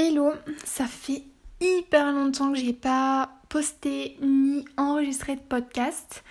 Hello, 0.00 0.32
ça 0.62 0.86
fait 0.86 1.24
hyper 1.60 2.12
longtemps 2.12 2.52
que 2.52 2.58
j'ai 2.60 2.72
pas 2.72 3.30
posté 3.48 4.16
ni 4.22 4.64
enregistré 4.76 5.34
de 5.34 5.40
podcast. 5.40 6.22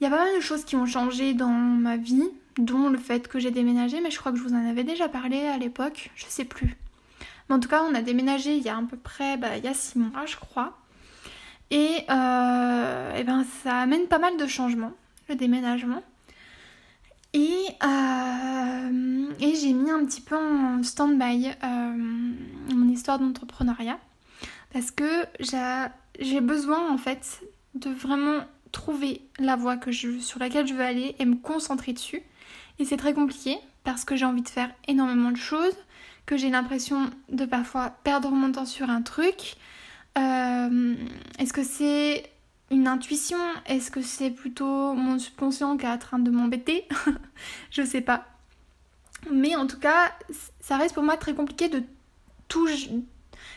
Il 0.00 0.04
y 0.04 0.06
a 0.06 0.10
pas 0.10 0.26
mal 0.26 0.36
de 0.36 0.40
choses 0.40 0.64
qui 0.64 0.76
ont 0.76 0.86
changé 0.86 1.34
dans 1.34 1.48
ma 1.48 1.96
vie, 1.96 2.30
dont 2.56 2.88
le 2.88 2.98
fait 2.98 3.26
que 3.26 3.40
j'ai 3.40 3.50
déménagé, 3.50 4.00
mais 4.00 4.12
je 4.12 4.18
crois 4.20 4.30
que 4.30 4.38
je 4.38 4.44
vous 4.44 4.54
en 4.54 4.64
avais 4.64 4.84
déjà 4.84 5.08
parlé 5.08 5.44
à 5.48 5.58
l'époque, 5.58 6.12
je 6.14 6.24
sais 6.28 6.44
plus. 6.44 6.76
Mais 7.48 7.56
en 7.56 7.58
tout 7.58 7.68
cas, 7.68 7.82
on 7.82 7.96
a 7.96 8.02
déménagé 8.02 8.56
il 8.56 8.62
y 8.62 8.68
a 8.68 8.76
à 8.76 8.82
peu 8.88 8.96
près, 8.96 9.36
bah, 9.36 9.56
il 9.56 9.64
y 9.64 9.68
a 9.68 9.74
six 9.74 9.98
mois, 9.98 10.24
je 10.26 10.36
crois. 10.36 10.78
Et, 11.72 12.04
euh, 12.10 13.16
et 13.16 13.24
ben, 13.24 13.44
ça 13.64 13.78
amène 13.78 14.06
pas 14.06 14.20
mal 14.20 14.36
de 14.36 14.46
changements, 14.46 14.92
le 15.28 15.34
déménagement. 15.34 16.04
Et, 17.32 17.66
euh, 17.84 19.26
et 19.40 19.54
j'ai 19.54 19.72
mis 19.72 19.90
un 19.90 20.04
petit 20.04 20.20
peu 20.20 20.36
en 20.36 20.82
stand-by 20.82 21.50
euh, 21.62 22.32
histoire 22.92 23.18
d'entrepreneuriat 23.18 23.98
parce 24.72 24.90
que 24.90 25.26
j'ai 26.18 26.40
besoin 26.40 26.92
en 26.92 26.98
fait 26.98 27.42
de 27.74 27.90
vraiment 27.90 28.44
trouver 28.72 29.22
la 29.38 29.56
voie 29.56 29.76
que 29.76 29.90
je, 29.90 30.18
sur 30.20 30.38
laquelle 30.38 30.66
je 30.66 30.74
veux 30.74 30.84
aller 30.84 31.16
et 31.18 31.24
me 31.24 31.36
concentrer 31.36 31.92
dessus. 31.92 32.22
Et 32.78 32.84
c'est 32.84 32.96
très 32.96 33.14
compliqué 33.14 33.56
parce 33.84 34.04
que 34.04 34.16
j'ai 34.16 34.24
envie 34.24 34.42
de 34.42 34.48
faire 34.48 34.70
énormément 34.86 35.32
de 35.32 35.36
choses, 35.36 35.76
que 36.26 36.36
j'ai 36.36 36.50
l'impression 36.50 37.10
de 37.30 37.44
parfois 37.44 37.90
perdre 38.04 38.30
mon 38.30 38.52
temps 38.52 38.66
sur 38.66 38.90
un 38.90 39.02
truc. 39.02 39.56
Euh, 40.18 40.94
est-ce 41.38 41.52
que 41.52 41.64
c'est 41.64 42.30
une 42.70 42.86
intuition? 42.86 43.38
Est-ce 43.66 43.90
que 43.90 44.02
c'est 44.02 44.30
plutôt 44.30 44.94
mon 44.94 45.18
subconscient 45.18 45.76
qui 45.76 45.86
est 45.86 45.90
en 45.90 45.98
train 45.98 46.18
de 46.18 46.30
m'embêter? 46.30 46.86
Je 47.70 47.82
sais 47.82 48.00
pas. 48.00 48.26
Mais 49.30 49.56
en 49.56 49.66
tout 49.66 49.78
cas, 49.78 50.12
ça 50.60 50.76
reste 50.76 50.94
pour 50.94 51.02
moi 51.02 51.16
très 51.16 51.34
compliqué 51.34 51.68
de 51.68 51.82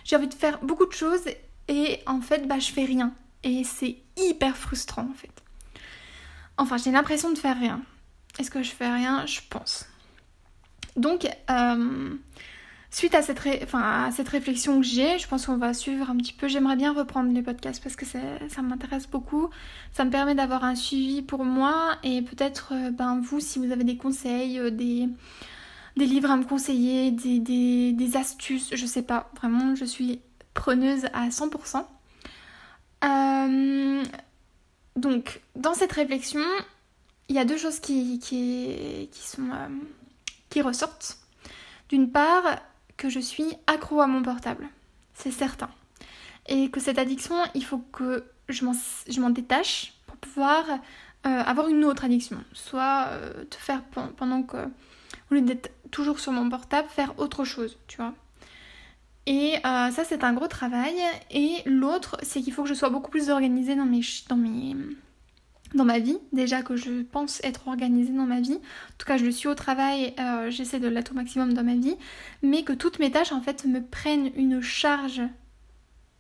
J'ai 0.04 0.16
envie 0.16 0.28
de 0.28 0.34
faire 0.34 0.60
beaucoup 0.62 0.86
de 0.86 0.94
choses 0.94 1.24
et 1.68 2.00
en 2.06 2.22
fait, 2.22 2.48
bah, 2.48 2.60
je 2.60 2.72
fais 2.72 2.86
rien. 2.86 3.14
Et 3.44 3.64
c'est 3.64 3.98
hyper 4.18 4.56
frustrant 4.56 5.08
en 5.10 5.14
fait. 5.14 5.32
Enfin, 6.58 6.78
j'ai 6.78 6.92
l'impression 6.92 7.32
de 7.32 7.38
faire 7.38 7.60
rien. 7.60 7.82
Est-ce 8.40 8.52
que 8.52 8.64
je 8.64 8.72
fais 8.72 8.92
rien? 8.92 9.26
Je 9.26 9.42
pense. 9.50 9.88
Donc, 10.96 11.28
euh, 11.50 12.16
suite 12.92 13.16
à 13.16 13.22
cette, 13.22 13.42
enfin, 13.64 14.06
à 14.06 14.12
cette 14.12 14.30
réflexion 14.30 14.80
que 14.80 14.86
j'ai, 14.86 15.18
je 15.18 15.28
pense 15.28 15.48
qu'on 15.48 15.58
va 15.58 15.74
suivre 15.74 16.10
un 16.10 16.18
petit 16.18 16.34
peu. 16.34 16.48
J'aimerais 16.48 16.76
bien 16.76 16.94
reprendre 16.94 17.34
les 17.34 17.42
podcasts 17.42 17.82
parce 17.82 17.96
que 17.96 18.06
ça 18.06 18.62
m'intéresse 18.62 19.08
beaucoup. 19.08 19.50
Ça 19.92 20.06
me 20.06 20.12
permet 20.12 20.36
d'avoir 20.36 20.64
un 20.64 20.76
suivi 20.76 21.22
pour 21.22 21.44
moi 21.44 21.98
et 22.04 22.22
peut-être 22.22 22.74
euh, 22.74 22.92
ben, 22.92 23.20
vous, 23.20 23.40
si 23.40 23.60
vous 23.60 23.72
avez 23.72 23.84
des 23.84 23.98
conseils, 23.98 24.60
euh, 24.60 24.70
des, 24.70 25.10
des 25.96 26.06
livres 26.06 26.32
à 26.32 26.38
me 26.38 26.44
conseiller, 26.44 27.12
des, 27.12 27.40
des, 27.40 27.94
des, 27.94 28.18
astuces, 28.18 28.70
je 28.74 28.86
sais 28.86 29.04
pas. 29.04 29.30
Vraiment, 29.38 29.76
je 29.76 29.86
suis 29.86 30.22
preneuse 30.54 31.06
à 31.14 31.30
100%. 31.30 31.86
Euh, 33.04 34.04
donc, 34.96 35.42
dans 35.56 35.74
cette 35.74 35.92
réflexion, 35.92 36.42
il 37.30 37.36
y 37.36 37.40
a 37.40 37.46
deux 37.46 37.58
choses 37.58 37.80
qui, 37.80 38.20
qui, 38.20 39.10
qui 39.12 39.28
sont, 39.28 39.50
qui 40.50 40.62
ressortent. 40.62 41.18
D'une 41.90 42.12
part, 42.12 42.44
que 42.98 43.10
je 43.10 43.20
suis 43.20 43.54
accro 43.68 44.02
à 44.02 44.08
mon 44.08 44.22
portable. 44.22 44.68
C'est 45.14 45.32
certain. 45.32 45.70
Et 46.48 46.70
que 46.70 46.80
cette 46.80 46.98
addiction, 46.98 47.36
il 47.54 47.64
faut 47.64 47.80
que 47.80 48.26
je 48.50 48.64
m'en 49.20 49.30
détache 49.30 49.94
pour 50.08 50.18
pouvoir 50.18 50.66
euh, 50.70 51.30
avoir 51.30 51.68
une 51.68 51.86
autre 51.86 52.06
addiction. 52.06 52.44
Soit 52.54 53.08
euh, 53.10 53.46
te 53.46 53.56
faire 53.56 53.84
pendant 54.18 54.44
que, 54.44 54.58
au 55.34 55.36
lieu 55.36 55.42
d'être 55.42 55.72
toujours 55.92 56.20
sur 56.20 56.32
mon 56.32 56.50
portable, 56.50 56.88
faire 56.90 57.14
autre 57.20 57.44
chose, 57.44 57.78
tu 57.88 57.98
vois. 57.98 58.14
Et 59.26 59.56
euh, 59.66 59.90
ça, 59.92 60.04
c'est 60.04 60.24
un 60.24 60.34
gros 60.34 60.48
travail. 60.48 60.96
Et 61.32 61.58
l'autre, 61.66 62.18
c'est 62.24 62.42
qu'il 62.42 62.54
faut 62.54 62.64
que 62.64 62.70
je 62.70 62.74
sois 62.74 62.90
beaucoup 62.90 63.10
plus 63.10 63.30
organisée 63.30 63.76
dans 63.76 63.86
mes, 63.86 64.02
dans 64.28 64.36
mes, 64.36 64.76
dans 65.74 65.86
ma 65.86 66.00
vie, 66.00 66.18
déjà 66.34 66.62
que 66.62 66.76
je 66.76 67.04
pense 67.04 67.42
être 67.44 67.68
organisée 67.68 68.14
dans 68.14 68.26
ma 68.26 68.42
vie. 68.42 68.56
En 68.56 68.98
tout 68.98 69.08
cas, 69.08 69.18
je 69.18 69.26
le 69.26 69.32
suis 69.32 69.48
au 69.48 69.56
travail, 69.56 70.14
euh, 70.20 70.50
j'essaie 70.52 70.80
de 70.80 70.88
l'être 70.88 71.12
au 71.12 71.16
maximum 71.16 71.54
dans 71.54 71.64
ma 71.64 71.76
vie, 71.76 71.96
mais 72.42 72.64
que 72.64 72.74
toutes 72.74 73.00
mes 73.00 73.12
tâches 73.12 73.32
en 73.32 73.42
fait 73.42 73.66
me 73.66 73.82
prennent 73.82 74.32
une 74.36 74.62
charge 74.62 75.22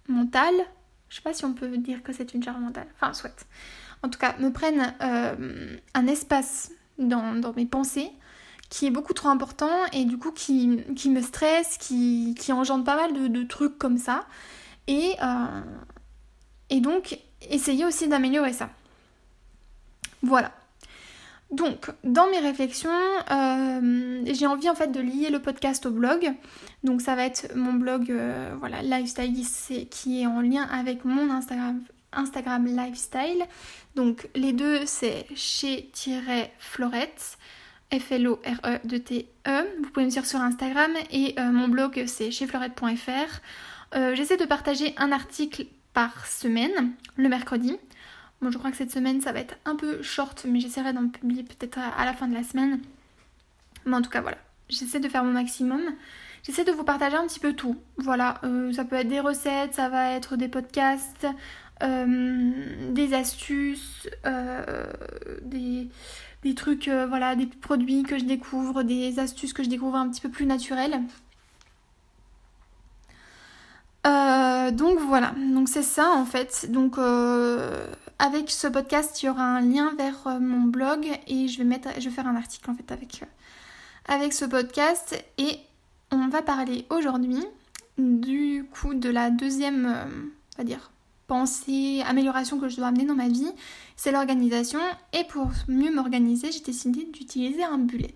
mentale. 0.07 0.56
Je 1.09 1.18
sais 1.18 1.22
pas 1.22 1.34
si 1.34 1.46
on 1.46 1.53
peut 1.53 1.78
dire 1.78 2.02
que 2.03 2.13
c'est 2.13 2.34
une 2.34 2.41
charge 2.41 2.59
mentale, 2.59 2.88
enfin, 2.96 3.13
soit. 3.13 3.46
En 4.02 4.09
tout 4.09 4.19
cas, 4.19 4.35
me 4.40 4.52
prennent 4.52 4.94
euh, 5.02 5.78
un 5.94 6.07
espace 6.07 6.72
dans, 6.97 7.53
mes 7.56 7.66
pensées 7.66 8.12
qui 8.73 8.88
est 8.88 8.89
beaucoup 8.89 9.13
trop 9.13 9.29
important 9.29 9.69
et 9.91 10.03
du 10.03 10.17
coup 10.17 10.31
qui, 10.31 10.67
me 10.67 11.22
stresse, 11.22 11.78
qui, 11.78 12.34
qui, 12.39 12.51
engendre 12.51 12.84
pas 12.84 12.95
mal 12.95 13.31
de, 13.31 13.44
trucs 13.44 13.78
comme 13.78 14.00
ça. 14.00 14.25
Et, 14.88 15.13
euh, 15.22 15.61
et 16.72 16.81
donc, 16.81 17.19
essayer 17.51 17.85
aussi 17.85 18.07
d'améliorer 18.07 18.51
ça. 18.51 18.72
Voilà. 20.23 20.53
Donc, 21.51 21.91
dans 22.03 22.28
mes 22.31 22.39
réflexions, 22.39 22.89
euh, 23.29 24.23
j'ai 24.25 24.47
envie 24.47 24.72
en 24.72 24.75
fait 24.75 24.91
de 24.91 25.01
lier 25.01 25.29
le 25.29 25.40
podcast 25.40 25.85
au 25.85 25.91
blog. 25.91 26.34
Donc, 26.84 27.01
ça 27.01 27.13
va 27.13 27.25
être 27.25 27.55
mon 27.55 27.73
blog, 27.73 28.09
euh, 28.09 28.55
voilà, 28.57 28.81
Lifestyle 28.81 29.88
qui 29.91 30.23
est 30.23 30.25
en 30.25 30.41
lien 30.41 30.63
avec 30.63 31.05
mon 31.05 31.29
Instagram, 31.29 31.79
Instagram 32.11 32.66
Lifestyle. 32.66 33.45
Donc, 33.94 34.29
les 34.34 34.51
deux, 34.51 34.88
c'est 34.88 35.28
chez-florette, 35.35 37.38
F-L-O-R-E-T-E. 37.93 39.67
Vous 39.81 39.89
pouvez 39.89 40.05
me 40.05 40.09
suivre 40.09 40.25
sur 40.25 40.41
Instagram 40.41 40.91
et 41.11 41.35
euh, 41.39 41.51
mon 41.51 41.67
blog, 41.67 42.03
c'est 42.07 42.31
chez-florette.fr. 42.31 43.41
J'essaie 44.15 44.37
de 44.37 44.45
partager 44.45 44.95
un 44.97 45.11
article 45.11 45.67
par 45.93 46.25
semaine, 46.25 46.93
le 47.15 47.29
mercredi. 47.29 47.77
Moi, 48.41 48.49
je 48.51 48.57
crois 48.57 48.71
que 48.71 48.77
cette 48.77 48.91
semaine, 48.91 49.21
ça 49.21 49.31
va 49.31 49.39
être 49.39 49.55
un 49.65 49.75
peu 49.75 50.01
short, 50.01 50.45
mais 50.49 50.59
j'essaierai 50.59 50.93
d'en 50.93 51.07
publier 51.07 51.43
peut-être 51.43 51.77
à 51.77 52.03
la 52.03 52.13
fin 52.13 52.27
de 52.27 52.33
la 52.33 52.43
semaine. 52.43 52.79
Mais 53.85 53.95
en 53.95 54.01
tout 54.01 54.09
cas, 54.09 54.21
voilà. 54.21 54.37
J'essaie 54.69 54.99
de 54.99 55.09
faire 55.09 55.23
mon 55.23 55.31
maximum. 55.31 55.81
J'essaie 56.43 56.65
de 56.65 56.71
vous 56.71 56.83
partager 56.83 57.15
un 57.15 57.25
petit 57.25 57.39
peu 57.39 57.53
tout. 57.53 57.77
Voilà, 57.97 58.39
euh, 58.43 58.71
ça 58.73 58.83
peut 58.83 58.97
être 58.97 59.07
des 59.07 59.19
recettes, 59.19 59.75
ça 59.75 59.87
va 59.87 60.11
être 60.11 60.35
des 60.35 60.49
podcasts, 60.49 61.27
euh, 61.81 62.51
des 62.91 63.13
astuces, 63.13 64.09
euh, 64.25 64.85
des, 65.41 65.87
des, 66.43 66.55
trucs, 66.55 66.89
voilà, 66.89 67.35
des 67.35 67.47
produits 67.47 68.03
que 68.03 68.17
je 68.17 68.25
découvre, 68.25 68.83
des 68.83 69.19
astuces 69.19 69.53
que 69.53 69.63
je 69.63 69.69
découvre 69.69 69.95
un 69.95 70.09
petit 70.09 70.21
peu 70.21 70.29
plus 70.29 70.45
naturelles. 70.45 71.01
donc 74.71 74.99
voilà, 74.99 75.33
donc 75.53 75.69
c'est 75.69 75.83
ça 75.83 76.11
en 76.11 76.25
fait. 76.25 76.71
Donc 76.71 76.97
avec 78.23 78.49
ce 78.49 78.67
podcast, 78.67 79.21
il 79.21 79.25
y 79.25 79.29
aura 79.29 79.43
un 79.43 79.59
lien 79.59 79.93
vers 79.97 80.27
euh, 80.27 80.39
mon 80.39 80.61
blog 80.61 81.05
et 81.27 81.49
je 81.49 81.57
vais, 81.57 81.65
mettre, 81.65 81.89
je 81.99 82.07
vais 82.07 82.15
faire 82.15 82.25
un 82.25 82.37
article 82.37 82.71
en 82.71 82.73
fait 82.73 82.89
avec, 82.89 83.21
euh, 83.21 83.25
avec 84.05 84.31
ce 84.31 84.45
podcast. 84.45 85.21
Et 85.37 85.57
on 86.09 86.29
va 86.29 86.41
parler 86.41 86.85
aujourd'hui 86.89 87.43
du 87.97 88.65
coup 88.71 88.93
de 88.93 89.09
la 89.09 89.29
deuxième, 89.29 89.85
euh, 89.85 90.05
on 90.55 90.57
va 90.57 90.63
dire, 90.63 90.92
pensée, 91.33 92.03
amélioration 92.05 92.59
que 92.59 92.69
je 92.69 92.77
dois 92.77 92.88
amener 92.88 93.05
dans 93.05 93.16
ma 93.16 93.27
vie, 93.27 93.51
c'est 93.95 94.11
l'organisation. 94.11 94.79
Et 95.13 95.23
pour 95.23 95.49
mieux 95.67 95.91
m'organiser, 95.91 96.51
j'ai 96.51 96.61
décidé 96.61 97.05
d'utiliser 97.05 97.63
un 97.63 97.79
bullet. 97.79 98.16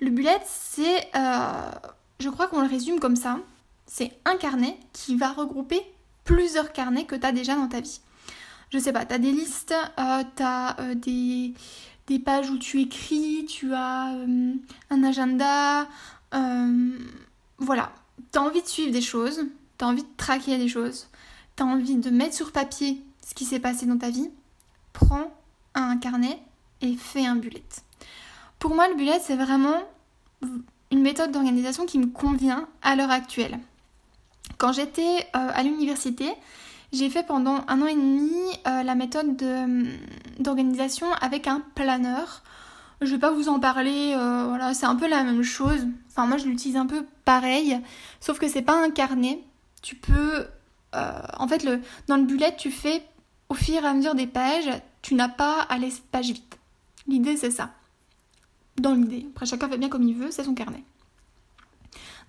Le 0.00 0.10
bullet, 0.10 0.40
c'est, 0.46 1.10
je 1.14 2.28
crois 2.30 2.48
qu'on 2.48 2.62
le 2.62 2.68
résume 2.68 3.00
comme 3.00 3.16
ça, 3.16 3.38
c'est 3.86 4.12
un 4.24 4.36
carnet 4.36 4.76
qui 4.92 5.16
va 5.16 5.32
regrouper 5.32 5.80
plusieurs 6.24 6.72
carnets 6.72 7.04
que 7.04 7.16
tu 7.16 7.26
as 7.26 7.32
déjà 7.32 7.54
dans 7.54 7.68
ta 7.68 7.80
vie 7.80 8.00
je 8.72 8.78
sais 8.78 8.92
pas, 8.92 9.04
tu 9.04 9.14
as 9.14 9.18
des 9.18 9.32
listes, 9.32 9.74
euh, 9.98 10.24
tu 10.34 10.42
as 10.42 10.80
euh, 10.80 10.94
des, 10.94 11.54
pages 12.24 12.50
où 12.50 12.58
tu 12.58 12.80
écris, 12.80 13.46
tu 13.48 13.72
as 13.74 14.14
euh, 14.14 14.54
un 14.90 15.04
agenda, 15.04 15.86
voilà. 17.58 17.92
Tu 18.32 18.38
as 18.38 18.42
envie 18.42 18.62
de 18.62 18.66
suivre 18.66 18.92
des 18.92 19.02
choses, 19.02 19.44
tu 19.78 19.84
as 19.84 19.88
envie 19.88 20.02
de 20.02 20.16
traquer 20.16 20.58
des 20.58 20.68
choses, 20.68 21.08
tu 21.56 21.62
as 21.62 21.66
envie 21.66 21.96
de 21.96 22.10
mettre 22.10 22.34
sur 22.34 22.52
papier 22.52 23.02
ce 23.26 23.34
qui 23.34 23.44
s'est 23.44 23.60
passé 23.60 23.86
dans 23.86 23.98
ta 23.98 24.10
vie, 24.10 24.30
prends 24.92 25.32
un 25.74 25.96
carnet 25.96 26.38
et 26.80 26.94
fais 26.96 27.26
un 27.26 27.36
bullet. 27.36 27.64
Pour 28.58 28.74
moi, 28.74 28.88
le 28.88 28.94
bullet, 28.94 29.18
c'est 29.20 29.36
vraiment 29.36 29.82
une 30.90 31.02
méthode 31.02 31.32
d'organisation 31.32 31.86
qui 31.86 31.98
me 31.98 32.06
convient 32.06 32.68
à 32.82 32.96
l'heure 32.96 33.10
actuelle. 33.10 33.58
Quand 34.58 34.72
j'étais 34.72 35.26
à 35.32 35.62
l'université, 35.62 36.28
j'ai 36.92 37.08
fait 37.08 37.22
pendant 37.22 37.64
un 37.68 37.80
an 37.80 37.86
et 37.86 37.94
demi 37.94 38.30
euh, 38.66 38.82
la 38.82 38.94
méthode 38.94 39.42
d'organisation 40.38 41.06
avec 41.20 41.46
un 41.46 41.62
planeur. 41.74 42.42
Je 43.00 43.10
vais 43.12 43.18
pas 43.18 43.32
vous 43.32 43.48
en 43.48 43.58
parler, 43.58 44.14
euh, 44.14 44.44
voilà, 44.46 44.74
c'est 44.74 44.86
un 44.86 44.94
peu 44.94 45.08
la 45.08 45.24
même 45.24 45.42
chose. 45.42 45.86
Enfin, 46.10 46.26
moi 46.26 46.36
je 46.36 46.44
l'utilise 46.44 46.76
un 46.76 46.86
peu 46.86 47.04
pareil, 47.24 47.80
sauf 48.20 48.38
que 48.38 48.46
c'est 48.46 48.62
pas 48.62 48.76
un 48.80 48.90
carnet. 48.90 49.42
Tu 49.80 49.96
peux. 49.96 50.46
Euh, 50.94 51.22
en 51.38 51.48
fait, 51.48 51.64
le, 51.64 51.80
dans 52.06 52.16
le 52.16 52.24
bullet, 52.24 52.54
tu 52.56 52.70
fais 52.70 53.02
au 53.48 53.54
fur 53.54 53.82
et 53.82 53.86
à 53.86 53.94
mesure 53.94 54.14
des 54.14 54.26
pages, 54.26 54.70
tu 55.02 55.14
n'as 55.14 55.28
pas 55.28 55.60
à 55.68 55.78
laisser 55.78 56.00
de 56.00 56.06
page 56.10 56.30
vite. 56.30 56.58
L'idée, 57.06 57.36
c'est 57.36 57.50
ça. 57.50 57.70
Dans 58.76 58.94
l'idée. 58.94 59.26
Après, 59.30 59.46
chacun 59.46 59.68
fait 59.68 59.78
bien 59.78 59.88
comme 59.88 60.04
il 60.04 60.14
veut, 60.14 60.30
c'est 60.30 60.44
son 60.44 60.54
carnet. 60.54 60.84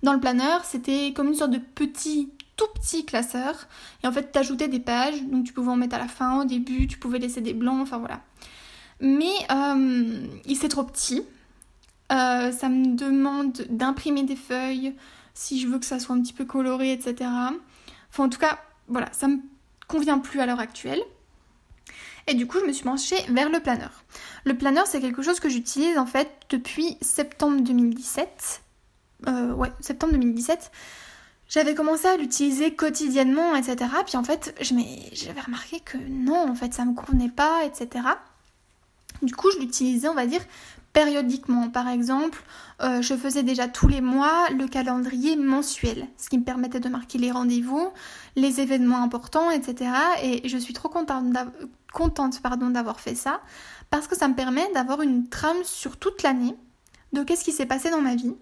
Dans 0.02 0.12
le 0.12 0.20
planeur, 0.20 0.64
c'était 0.64 1.12
comme 1.14 1.28
une 1.28 1.34
sorte 1.34 1.52
de 1.52 1.58
petit, 1.58 2.30
tout 2.56 2.66
petit 2.74 3.06
classeur. 3.06 3.54
Et 4.02 4.06
en 4.06 4.12
fait, 4.12 4.32
t'ajoutais 4.32 4.68
des 4.68 4.80
pages, 4.80 5.22
donc 5.22 5.44
tu 5.44 5.52
pouvais 5.52 5.70
en 5.70 5.76
mettre 5.76 5.96
à 5.96 5.98
la 5.98 6.08
fin, 6.08 6.42
au 6.42 6.44
début, 6.44 6.86
tu 6.86 6.98
pouvais 6.98 7.18
laisser 7.18 7.40
des 7.40 7.54
blancs, 7.54 7.80
enfin 7.80 7.98
voilà. 7.98 8.20
Mais 9.00 9.32
euh, 9.50 10.26
il 10.44 10.56
c'est 10.56 10.68
trop 10.68 10.84
petit. 10.84 11.22
Euh, 12.12 12.52
ça 12.52 12.68
me 12.68 12.96
demande 12.96 13.66
d'imprimer 13.70 14.24
des 14.24 14.36
feuilles 14.36 14.94
si 15.32 15.58
je 15.58 15.66
veux 15.66 15.78
que 15.78 15.86
ça 15.86 15.98
soit 15.98 16.14
un 16.14 16.20
petit 16.20 16.32
peu 16.32 16.44
coloré, 16.44 16.92
etc. 16.92 17.30
Enfin, 18.14 18.26
en 18.26 18.28
tout 18.28 18.38
cas, 18.38 18.60
voilà, 18.86 19.08
ça 19.12 19.26
me 19.26 19.38
convient 19.88 20.20
plus 20.20 20.38
à 20.38 20.46
l'heure 20.46 20.60
actuelle. 20.60 21.02
Et 22.28 22.34
du 22.34 22.46
coup, 22.46 22.60
je 22.60 22.64
me 22.64 22.72
suis 22.72 22.84
penchée 22.84 23.20
vers 23.28 23.50
le 23.50 23.58
planeur. 23.58 23.90
Le 24.44 24.56
planeur, 24.56 24.86
c'est 24.86 25.00
quelque 25.00 25.20
chose 25.20 25.40
que 25.40 25.48
j'utilise 25.48 25.98
en 25.98 26.06
fait 26.06 26.30
depuis 26.48 26.96
septembre 27.00 27.60
2017. 27.62 28.62
Euh, 29.26 29.52
ouais, 29.54 29.72
septembre 29.80 30.12
2017. 30.12 30.70
J'avais 31.48 31.74
commencé 31.74 32.06
à 32.06 32.16
l'utiliser 32.16 32.76
quotidiennement, 32.76 33.56
etc. 33.56 33.90
Puis 34.06 34.16
en 34.16 34.22
fait, 34.22 34.54
j'avais 34.60 35.40
remarqué 35.40 35.80
que 35.80 35.98
non, 36.08 36.48
en 36.48 36.54
fait, 36.54 36.72
ça 36.72 36.84
me 36.84 36.94
convenait 36.94 37.28
pas, 37.28 37.64
etc. 37.64 38.06
Du 39.22 39.34
coup, 39.34 39.50
je 39.50 39.58
l'utilisais, 39.58 40.06
on 40.06 40.14
va 40.14 40.26
dire, 40.26 40.40
périodiquement. 40.94 41.68
Par 41.68 41.88
exemple, 41.88 42.42
euh, 42.80 43.02
je 43.02 43.14
faisais 43.14 43.42
déjà 43.42 43.68
tous 43.68 43.88
les 43.88 44.00
mois 44.00 44.48
le 44.56 44.66
calendrier 44.66 45.36
mensuel, 45.36 46.06
ce 46.16 46.30
qui 46.30 46.38
me 46.38 46.44
permettait 46.44 46.80
de 46.80 46.88
marquer 46.88 47.18
les 47.18 47.30
rendez-vous, 47.30 47.90
les 48.36 48.60
événements 48.60 49.02
importants, 49.02 49.50
etc. 49.50 49.90
Et 50.22 50.48
je 50.48 50.56
suis 50.56 50.72
trop 50.72 50.88
contente, 50.88 51.26
d'avoir 52.72 53.00
fait 53.00 53.14
ça, 53.14 53.40
parce 53.90 54.06
que 54.06 54.16
ça 54.16 54.28
me 54.28 54.34
permet 54.34 54.64
d'avoir 54.72 55.02
une 55.02 55.28
trame 55.28 55.62
sur 55.64 55.98
toute 55.98 56.22
l'année 56.22 56.56
de 57.12 57.22
qu'est-ce 57.22 57.44
qui 57.44 57.52
s'est 57.52 57.66
passé 57.66 57.90
dans 57.90 58.00
ma 58.00 58.14
vie. 58.14 58.34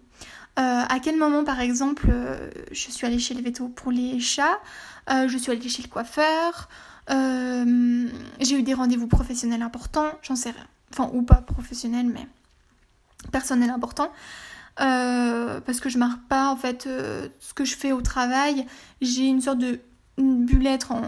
Euh, 0.59 0.83
à 0.87 0.99
quel 1.03 1.17
moment, 1.17 1.45
par 1.45 1.61
exemple, 1.61 2.07
euh, 2.11 2.51
je 2.71 2.91
suis 2.91 3.07
allée 3.07 3.19
chez 3.19 3.35
le 3.35 3.43
veto 3.43 3.69
pour 3.69 3.91
les 3.91 4.21
chats, 4.21 4.61
je 5.09 5.37
suis 5.39 5.51
allée 5.51 5.69
chez 5.69 5.83
le 5.83 5.89
coiffeur, 5.89 6.69
j'ai 7.09 8.59
eu 8.59 8.63
des 8.63 8.75
rendez-vous 8.75 9.09
professionnels 9.09 9.63
importants, 9.63 10.11
j'en 10.23 10.37
sais 10.37 10.51
rien. 10.51 10.67
Enfin, 10.93 11.11
ou 11.15 11.23
pas 11.23 11.37
professionnels, 11.37 12.07
mais 12.07 12.29
personnel 13.31 13.71
important. 13.71 14.11
Euh, 14.81 15.61
parce 15.61 15.81
que 15.81 15.91
je 15.91 15.99
marque 15.99 16.23
pas 16.29 16.49
en 16.49 16.57
fait 16.57 16.87
euh, 16.87 17.29
ce 17.41 17.53
que 17.53 17.65
je 17.65 17.77
fais 17.77 17.93
au 17.93 18.01
travail. 18.01 18.67
J'ai 19.01 19.27
une 19.27 19.41
sorte 19.41 19.59
de 19.59 19.81
une 20.19 20.47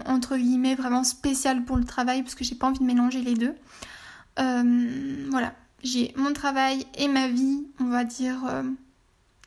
entre 0.07 0.35
guillemets 0.35 0.75
vraiment 0.75 1.03
spéciale 1.03 1.63
pour 1.63 1.77
le 1.77 1.83
travail 1.83 2.23
parce 2.23 2.35
que 2.35 2.43
j'ai 2.43 2.55
pas 2.55 2.67
envie 2.67 2.79
de 2.79 2.85
mélanger 2.85 3.21
les 3.21 3.35
deux. 3.35 3.55
Euh, 4.39 5.27
voilà, 5.29 5.53
j'ai 5.83 6.13
mon 6.15 6.33
travail 6.33 6.85
et 6.97 7.07
ma 7.07 7.27
vie, 7.27 7.65
on 7.79 7.85
va 7.85 8.03
dire, 8.03 8.37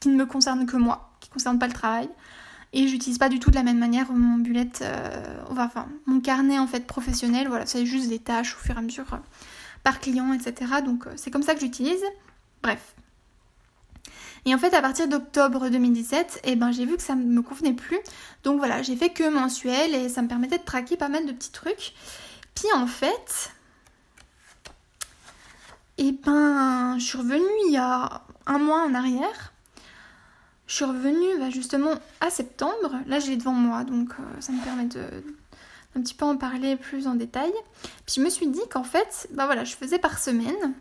qui 0.00 0.08
ne 0.08 0.16
me 0.16 0.26
concerne 0.26 0.64
que 0.64 0.76
moi, 0.76 1.12
qui 1.20 1.28
ne 1.28 1.34
concerne 1.34 1.58
pas 1.58 1.66
le 1.66 1.72
travail. 1.72 2.08
Et 2.72 2.86
j'utilise 2.86 3.18
pas 3.18 3.28
du 3.28 3.40
tout 3.40 3.50
de 3.50 3.56
la 3.56 3.62
même 3.62 3.78
manière 3.78 4.12
mon 4.12 4.38
bullet, 4.38 4.70
enfin 5.50 5.86
mon 6.06 6.20
carnet 6.20 6.58
en 6.58 6.66
fait 6.66 6.86
professionnel. 6.86 7.48
Voilà, 7.48 7.66
c'est 7.66 7.84
juste 7.84 8.08
des 8.08 8.20
tâches 8.20 8.54
au 8.56 8.58
fur 8.64 8.76
et 8.76 8.78
à 8.78 8.82
mesure 8.82 9.06
par 9.82 10.00
client, 10.00 10.32
etc. 10.32 10.82
Donc 10.84 11.06
c'est 11.16 11.30
comme 11.30 11.42
ça 11.42 11.54
que 11.54 11.60
j'utilise. 11.60 12.02
Bref. 12.62 12.94
Et 14.44 14.54
en 14.54 14.58
fait, 14.58 14.72
à 14.74 14.80
partir 14.80 15.08
d'octobre 15.08 15.68
2017, 15.68 16.40
eh 16.44 16.56
ben, 16.56 16.72
j'ai 16.72 16.86
vu 16.86 16.96
que 16.96 17.02
ça 17.02 17.14
ne 17.14 17.24
me 17.24 17.42
convenait 17.42 17.74
plus. 17.74 17.98
Donc 18.44 18.58
voilà, 18.58 18.82
j'ai 18.82 18.96
fait 18.96 19.10
que 19.10 19.28
mensuel 19.28 19.94
et 19.94 20.08
ça 20.08 20.22
me 20.22 20.28
permettait 20.28 20.58
de 20.58 20.64
traquer 20.64 20.96
pas 20.96 21.08
mal 21.08 21.26
de 21.26 21.32
petits 21.32 21.52
trucs. 21.52 21.92
Puis 22.54 22.66
en 22.74 22.86
fait, 22.86 23.52
eh 25.98 26.12
ben, 26.12 26.96
je 26.98 27.04
suis 27.04 27.18
revenue 27.18 27.44
il 27.66 27.72
y 27.72 27.76
a 27.76 28.22
un 28.46 28.58
mois 28.58 28.82
en 28.82 28.94
arrière. 28.94 29.52
Je 30.66 30.74
suis 30.74 30.84
revenue 30.84 31.38
bah, 31.38 31.50
justement 31.50 31.92
à 32.20 32.30
septembre. 32.30 32.94
Là, 33.06 33.18
j'ai 33.20 33.36
devant 33.36 33.52
moi, 33.52 33.84
donc 33.84 34.10
euh, 34.12 34.40
ça 34.40 34.52
me 34.52 34.62
permet 34.62 34.84
de 34.84 35.02
un 35.96 36.02
petit 36.02 36.14
peu 36.14 36.24
en 36.24 36.36
parler 36.36 36.76
plus 36.76 37.06
en 37.06 37.14
détail. 37.14 37.52
Puis 38.06 38.16
je 38.16 38.20
me 38.20 38.30
suis 38.30 38.46
dit 38.46 38.60
qu'en 38.70 38.84
fait, 38.84 39.28
bah 39.32 39.46
voilà, 39.46 39.64
je 39.64 39.74
faisais 39.74 39.98
par 39.98 40.18
semaine 40.18 40.74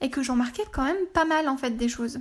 et 0.00 0.10
que 0.10 0.22
j'en 0.22 0.36
marquais 0.36 0.64
quand 0.72 0.84
même 0.84 1.06
pas 1.12 1.24
mal 1.24 1.48
en 1.48 1.56
fait 1.56 1.70
des 1.70 1.88
choses. 1.88 2.20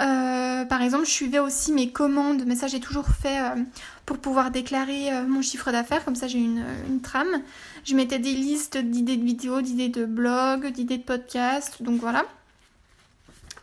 Euh, 0.00 0.64
par 0.64 0.80
exemple, 0.80 1.06
je 1.06 1.10
suivais 1.10 1.40
aussi 1.40 1.72
mes 1.72 1.90
commandes, 1.90 2.44
mais 2.46 2.54
ça 2.54 2.68
j'ai 2.68 2.78
toujours 2.78 3.08
fait 3.08 3.40
euh, 3.40 3.62
pour 4.06 4.18
pouvoir 4.18 4.52
déclarer 4.52 5.12
euh, 5.12 5.26
mon 5.26 5.42
chiffre 5.42 5.72
d'affaires, 5.72 6.04
comme 6.04 6.14
ça 6.14 6.28
j'ai 6.28 6.38
une, 6.38 6.64
une, 6.88 7.00
trame. 7.00 7.42
Je 7.84 7.96
mettais 7.96 8.20
des 8.20 8.32
listes 8.32 8.78
d'idées 8.78 9.16
de 9.16 9.24
vidéos, 9.24 9.60
d'idées 9.60 9.88
de 9.88 10.04
blogs, 10.04 10.68
d'idées 10.68 10.98
de 10.98 11.02
podcasts, 11.02 11.82
donc 11.82 12.00
voilà. 12.00 12.24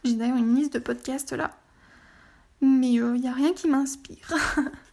J'ai 0.03 0.13
d'ailleurs 0.13 0.37
une 0.37 0.55
liste 0.55 0.73
de 0.73 0.79
podcasts 0.79 1.31
là. 1.31 1.51
Mais 2.61 2.93
il 2.93 3.13
n'y 3.13 3.29
a 3.29 3.33
rien 3.33 3.53
qui 3.53 3.69
m'inspire. 3.69 4.33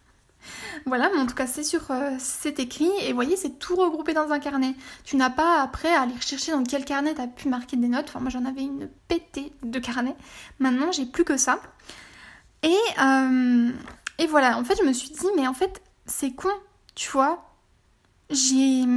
Voilà, 0.85 1.09
mais 1.13 1.19
en 1.19 1.25
tout 1.25 1.35
cas, 1.35 1.47
c'est 1.47 1.63
sur, 1.63 1.91
euh, 1.91 2.11
c'est 2.19 2.59
écrit 2.59 2.89
et 3.01 3.13
voyez, 3.13 3.37
c'est 3.37 3.59
tout 3.59 3.75
regroupé 3.75 4.13
dans 4.13 4.31
un 4.31 4.39
carnet. 4.39 4.75
Tu 5.03 5.15
n'as 5.15 5.29
pas 5.29 5.61
après 5.61 5.93
à 5.93 6.01
aller 6.01 6.13
chercher 6.19 6.51
dans 6.51 6.63
quel 6.63 6.85
carnet 6.85 7.15
tu 7.15 7.21
as 7.21 7.27
pu 7.27 7.47
marquer 7.47 7.77
des 7.77 7.87
notes. 7.87 8.05
Enfin, 8.09 8.19
moi 8.19 8.29
j'en 8.29 8.45
avais 8.45 8.63
une 8.63 8.89
pétée 9.07 9.53
de 9.63 9.79
carnet. 9.79 10.15
Maintenant, 10.59 10.91
j'ai 10.91 11.05
plus 11.05 11.23
que 11.23 11.37
ça. 11.37 11.59
Et, 12.63 12.77
euh, 13.01 13.71
et 14.19 14.27
voilà, 14.27 14.57
en 14.57 14.63
fait, 14.63 14.77
je 14.77 14.83
me 14.83 14.93
suis 14.93 15.09
dit, 15.09 15.27
mais 15.35 15.47
en 15.47 15.53
fait, 15.53 15.81
c'est 16.05 16.31
con, 16.31 16.49
tu 16.95 17.09
vois. 17.11 17.45
J'écrivais 18.29 18.87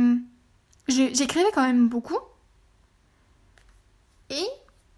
quand 1.54 1.62
même 1.62 1.88
beaucoup. 1.88 2.18
Et 4.30 4.46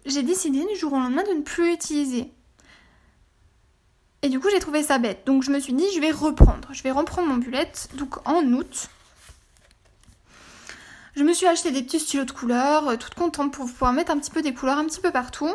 j'ai 0.05 0.23
décidé 0.23 0.65
du 0.65 0.75
jour 0.75 0.93
au 0.93 0.97
lendemain 0.97 1.23
de 1.23 1.33
ne 1.33 1.41
plus 1.41 1.71
l'utiliser. 1.71 2.31
Et 4.21 4.29
du 4.29 4.39
coup, 4.39 4.49
j'ai 4.51 4.59
trouvé 4.59 4.83
ça 4.83 4.97
bête. 4.97 5.25
Donc, 5.25 5.43
je 5.43 5.51
me 5.51 5.59
suis 5.59 5.73
dit, 5.73 5.85
je 5.95 6.01
vais 6.01 6.11
reprendre. 6.11 6.67
Je 6.71 6.83
vais 6.83 6.91
reprendre 6.91 7.27
mon 7.27 7.37
bullet. 7.37 7.71
Donc, 7.95 8.17
en 8.27 8.43
août, 8.53 8.89
je 11.19 11.25
me 11.25 11.33
suis 11.33 11.47
acheté 11.47 11.71
des 11.71 11.83
petits 11.83 11.99
stylos 11.99 12.23
de 12.23 12.31
couleurs, 12.31 12.87
euh, 12.87 12.95
toute 12.95 13.13
contente 13.13 13.51
pour 13.51 13.65
pouvoir 13.65 13.91
mettre 13.91 14.09
un 14.09 14.17
petit 14.17 14.31
peu 14.31 14.41
des 14.41 14.53
couleurs 14.53 14.77
un 14.77 14.85
petit 14.85 15.01
peu 15.01 15.11
partout. 15.11 15.53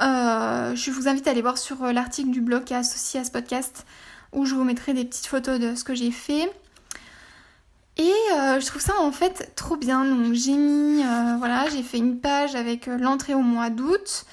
Euh, 0.00 0.74
je 0.74 0.90
vous 0.90 1.08
invite 1.08 1.26
à 1.26 1.32
aller 1.32 1.42
voir 1.42 1.58
sur 1.58 1.84
euh, 1.84 1.92
l'article 1.92 2.30
du 2.30 2.40
blog 2.40 2.64
qui 2.64 2.72
est 2.72 2.76
associé 2.76 3.20
à 3.20 3.24
ce 3.24 3.30
podcast 3.30 3.84
où 4.32 4.46
je 4.46 4.54
vous 4.54 4.64
mettrai 4.64 4.94
des 4.94 5.04
petites 5.04 5.26
photos 5.26 5.60
de 5.60 5.74
ce 5.74 5.84
que 5.84 5.94
j'ai 5.94 6.10
fait. 6.10 6.50
Et 7.98 8.12
je 8.30 8.64
trouve 8.64 8.80
ça 8.80 8.94
en 9.00 9.12
fait 9.12 9.52
trop 9.56 9.76
bien. 9.76 10.04
Donc 10.04 10.32
j'ai 10.32 10.52
mis, 10.52 11.02
voilà, 11.38 11.68
j'ai 11.68 11.82
fait 11.82 11.98
une 11.98 12.20
page 12.20 12.54
avec 12.54 12.86
l'entrée 12.86 13.34
au 13.34 13.40
mois 13.40 13.70
d'août. 13.70 14.24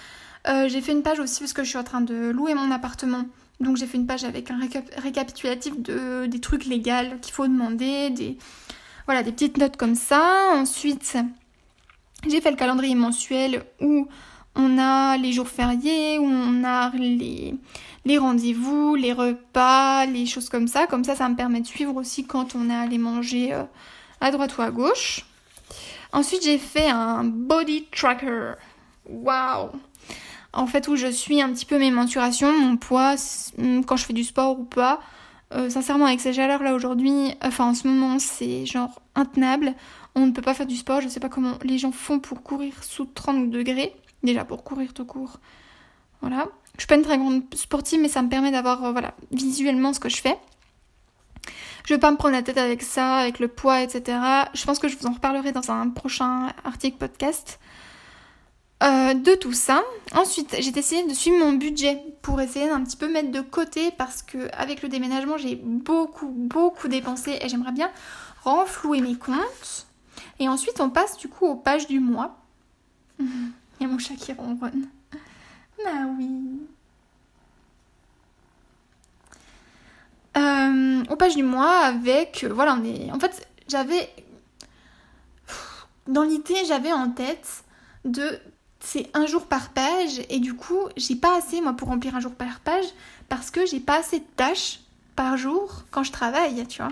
j'ai 0.46 0.82
fait 0.82 0.92
une 0.92 1.02
page 1.02 1.20
aussi 1.20 1.40
parce 1.40 1.54
que 1.54 1.64
je 1.64 1.70
suis 1.70 1.78
en 1.78 1.84
train 1.84 2.02
de 2.02 2.30
louer 2.30 2.54
mon 2.54 2.70
appartement 2.70 3.26
donc 3.60 3.78
j'ai 3.78 3.86
fait 3.86 3.98
une 3.98 4.08
page 4.08 4.24
avec 4.24 4.52
un 4.52 4.60
récapitulatif 4.98 5.80
de, 5.80 6.26
des 6.26 6.40
trucs 6.40 6.66
légaux 6.66 7.18
qu'il 7.22 7.34
faut 7.34 7.48
demander, 7.48 8.10
des, 8.10 8.38
voilà, 9.06 9.24
des 9.24 9.32
petites 9.32 9.58
notes 9.58 9.78
comme 9.78 9.96
ça. 9.96 10.52
Ensuite, 10.54 11.18
j'ai 12.28 12.42
fait 12.42 12.52
le 12.52 12.58
calendrier 12.58 12.96
mensuel 12.96 13.64
où 13.80 14.08
on 14.56 14.78
a 14.78 15.18
les 15.18 15.32
jours 15.32 15.48
fériés, 15.48 16.20
où 16.20 16.26
on 16.26 16.64
a 16.64 16.90
les, 16.92 17.56
les 18.06 18.18
rendez-vous, 18.18 18.96
les 18.96 19.14
repas, 19.14 20.06
les 20.06 20.26
choses 20.26 20.50
comme 20.50 20.68
ça. 20.68 20.88
Comme 20.88 21.04
ça, 21.04 21.16
ça 21.16 21.30
me 21.30 21.36
permet 21.36 21.62
de 21.62 21.68
suivre 21.68 21.96
aussi 21.96 22.26
quand 22.26 22.56
on 22.56 22.70
est 22.70 22.76
allé 22.76 22.98
manger 22.98 23.54
euh, 23.54 23.64
à 24.22 24.32
droite 24.32 24.58
ou 24.58 24.62
à 24.62 24.72
gauche. 24.72 25.26
Ensuite, 26.12 26.44
j'ai 26.44 26.58
fait 26.58 26.90
un 26.90 27.24
body 27.24 27.86
tracker. 27.92 28.54
Waouh 29.08 29.70
en 30.56 30.68
fait 30.68 30.88
où 30.88 30.96
je 30.96 31.08
suis 31.08 31.42
un 31.42 31.52
petit 31.52 31.66
peu 31.66 31.78
mes 31.78 31.92
mensurations, 31.92 32.58
mon 32.58 32.78
poids, 32.78 33.16
mm, 33.58 33.82
quand 33.82 33.98
je 33.98 34.06
fais 34.06 34.14
du 34.14 34.24
sport 34.24 34.60
ou 34.60 34.64
pas. 34.64 35.00
Euh, 35.54 35.70
sincèrement, 35.70 36.06
avec 36.06 36.22
ces 36.22 36.34
chaleurs 36.34 36.64
là 36.64 36.74
aujourd'hui, 36.74 37.34
enfin 37.44 37.66
en 37.66 37.74
ce 37.74 37.88
moment, 37.88 38.18
c'est 38.20 38.66
genre 38.66 39.00
intenable. 39.14 39.74
On 40.16 40.26
ne 40.26 40.32
peut 40.32 40.42
pas 40.42 40.54
faire 40.54 40.66
du 40.66 40.76
sport. 40.76 41.02
Je 41.02 41.08
sais 41.08 41.20
pas 41.20 41.30
comment 41.30 41.58
les 41.64 41.78
gens 41.78 41.92
font 41.92 42.20
pour 42.20 42.42
courir 42.42 42.84
sous 42.84 43.06
30 43.06 43.50
degrés. 43.50 43.94
Déjà 44.24 44.44
pour 44.44 44.64
courir 44.64 44.94
tout 44.94 45.06
court. 45.06 45.40
Voilà. 46.22 46.48
Je 46.76 46.82
suis 46.82 46.88
pas 46.88 46.96
une 46.96 47.04
très 47.04 47.18
grande 47.18 47.44
sportive, 47.54 48.02
mais 48.02 48.10
ça 48.10 48.22
me 48.22 48.30
permet 48.30 48.52
d'avoir 48.52 48.84
euh, 48.84 48.92
voilà 48.92 49.14
visuellement 49.32 49.94
ce 49.94 50.00
que 50.00 50.10
je 50.10 50.22
fais. 50.22 50.38
Je 51.86 51.94
vais 51.94 52.00
pas 52.00 52.12
me 52.12 52.18
prendre 52.18 52.34
la 52.34 52.42
tête 52.42 52.58
avec 52.58 52.82
ça, 52.82 53.18
avec 53.18 53.40
le 53.40 53.48
poids, 53.48 53.82
etc. 53.82 54.18
Je 54.54 54.66
pense 54.66 54.80
que 54.80 54.88
je 54.88 54.98
vous 54.98 55.06
en 55.06 55.14
reparlerai 55.14 55.52
dans 55.52 55.70
un 55.70 55.90
prochain 55.90 56.52
article 56.64 56.98
podcast. 56.98 57.60
Euh, 58.84 59.14
de 59.14 59.36
tout 59.36 59.54
ça. 59.54 59.84
Ensuite, 60.14 60.54
j'ai 60.60 60.78
essayé 60.78 61.08
de 61.08 61.14
suivre 61.14 61.38
mon 61.38 61.54
budget 61.54 62.04
pour 62.22 62.42
essayer 62.42 62.68
d'un 62.68 62.84
petit 62.84 62.98
peu 62.98 63.10
mettre 63.10 63.32
de 63.32 63.40
côté 63.40 63.92
parce 63.92 64.22
que 64.22 64.50
avec 64.54 64.82
le 64.82 64.90
déménagement, 64.90 65.38
j'ai 65.38 65.56
beaucoup, 65.56 66.28
beaucoup 66.28 66.90
dépensé 66.90 67.38
et 67.42 67.48
j'aimerais 67.48 67.72
bien 67.72 67.90
renflouer 68.44 69.00
mes 69.00 69.16
comptes. 69.16 69.88
Et 70.40 70.50
ensuite, 70.50 70.82
on 70.82 70.90
passe 70.90 71.18
du 71.18 71.30
coup 71.30 71.46
aux 71.46 71.56
pages 71.56 71.88
du 71.88 72.02
mois. 72.02 72.38
Il 73.20 73.28
y 73.80 73.86
a 73.86 73.88
mon 73.88 73.98
chat 73.98 74.16
qui 74.16 74.34
ronronne. 74.34 74.90
Bah 75.84 75.92
oui. 76.18 76.30
Euh, 80.38 81.04
aux 81.10 81.16
pages 81.16 81.36
du 81.36 81.44
mois 81.44 81.80
avec... 81.80 82.46
Voilà, 82.50 82.78
on 82.80 82.84
est... 82.84 83.10
En 83.12 83.20
fait, 83.20 83.48
j'avais... 83.70 84.10
Dans 86.08 86.24
l'idée, 86.24 86.66
j'avais 86.68 86.92
en 86.92 87.10
tête 87.10 87.64
de 88.04 88.40
c'est 88.86 89.10
un 89.16 89.26
jour 89.26 89.48
par 89.48 89.70
page 89.70 90.22
et 90.30 90.40
du 90.40 90.54
coup, 90.54 90.88
j'ai 90.96 91.16
pas 91.16 91.38
assez 91.38 91.60
moi 91.60 91.74
pour 91.74 91.88
remplir 91.88 92.16
un 92.16 92.20
jour 92.20 92.34
par 92.34 92.60
page 92.60 92.86
parce 93.30 93.50
que 93.50 93.66
j'ai 93.66 93.80
pas 93.80 94.00
assez 94.00 94.20
de 94.20 94.26
tâches 94.36 94.82
par 95.16 95.38
jour 95.38 95.84
quand 95.90 96.04
je 96.04 96.12
travaille, 96.12 96.66
tu 96.68 96.84
vois. 96.84 96.92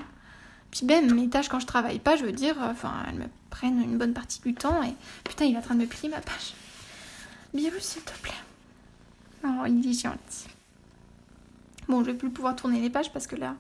Puis 0.72 0.88
même 0.88 1.14
mes 1.14 1.30
tâches 1.30 1.50
quand 1.50 1.60
je 1.60 1.68
travaille 1.68 2.00
pas, 2.00 2.16
je 2.16 2.26
veux 2.26 2.32
dire, 2.32 2.56
enfin, 2.60 2.94
elles 3.08 3.20
me 3.20 3.28
prennent 3.52 3.80
une 3.80 3.98
bonne 4.00 4.14
partie 4.14 4.42
du 4.42 4.56
temps 4.56 4.82
et 4.82 4.96
putain, 5.24 5.46
il 5.46 5.54
est 5.54 5.58
en 5.58 5.62
train 5.62 5.76
de 5.76 5.82
me 5.82 5.86
plier 5.86 6.10
ma 6.10 6.20
page. 6.20 6.56
Bien 7.54 7.70
s'il 7.80 8.02
te 8.02 8.18
plaît. 8.24 8.34
Oh, 9.46 9.66
il 9.68 9.88
est 9.88 9.94
gentil. 9.94 10.48
Bon, 11.88 12.04
je 12.04 12.10
vais 12.10 12.18
plus 12.18 12.32
pouvoir 12.32 12.56
tourner 12.56 12.80
les 12.82 12.90
pages 12.90 13.14
parce 13.14 13.28
que 13.28 13.36
là, 13.36 13.56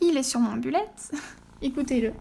il 0.00 0.16
est 0.16 0.24
sur 0.24 0.40
mon 0.40 0.56
bullet. 0.56 0.84
Écoutez-le. 1.62 2.12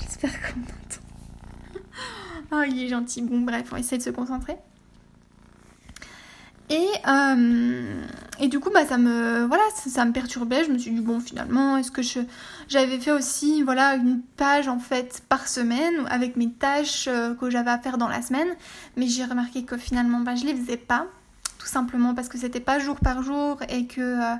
J'espère 0.00 0.32
qu'on 0.42 0.60
entend. 0.60 1.05
Oh, 2.52 2.62
il 2.68 2.82
est 2.82 2.88
gentil. 2.88 3.22
Bon, 3.22 3.40
bref, 3.40 3.68
on 3.72 3.76
essaie 3.76 3.98
de 3.98 4.02
se 4.02 4.10
concentrer. 4.10 4.56
Et, 6.68 6.88
euh, 7.06 8.04
et 8.40 8.48
du 8.48 8.58
coup, 8.58 8.70
bah, 8.70 8.84
ça 8.84 8.98
me, 8.98 9.44
voilà, 9.46 9.62
ça, 9.74 10.04
me 10.04 10.12
perturbait. 10.12 10.64
Je 10.64 10.72
me 10.72 10.78
suis 10.78 10.90
dit, 10.90 11.00
bon, 11.00 11.20
finalement, 11.20 11.76
est-ce 11.76 11.92
que 11.92 12.02
je. 12.02 12.20
J'avais 12.68 12.98
fait 12.98 13.12
aussi, 13.12 13.62
voilà, 13.62 13.94
une 13.94 14.20
page 14.36 14.66
en 14.66 14.80
fait 14.80 15.22
par 15.28 15.46
semaine 15.46 15.94
avec 16.10 16.36
mes 16.36 16.50
tâches 16.50 17.06
euh, 17.06 17.34
que 17.34 17.50
j'avais 17.50 17.70
à 17.70 17.78
faire 17.78 17.98
dans 17.98 18.08
la 18.08 18.20
semaine. 18.22 18.48
Mais 18.96 19.06
j'ai 19.06 19.24
remarqué 19.24 19.64
que 19.64 19.76
finalement, 19.76 20.20
bah, 20.20 20.34
je 20.34 20.44
les 20.44 20.54
faisais 20.54 20.76
pas. 20.76 21.06
Tout 21.58 21.66
simplement 21.68 22.14
parce 22.14 22.28
que 22.28 22.38
c'était 22.38 22.60
pas 22.60 22.78
jour 22.78 22.96
par 22.96 23.22
jour 23.22 23.60
et 23.68 23.86
que. 23.86 24.00
Euh, 24.00 24.36